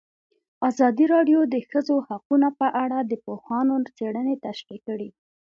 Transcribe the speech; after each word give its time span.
ازادي 0.69 1.05
راډیو 1.13 1.39
د 1.47 1.49
د 1.53 1.55
ښځو 1.69 1.95
حقونه 2.07 2.49
په 2.59 2.67
اړه 2.83 2.97
د 3.03 3.13
پوهانو 3.25 3.75
څېړنې 3.97 4.35
تشریح 4.45 4.79
کړې. 4.87 5.09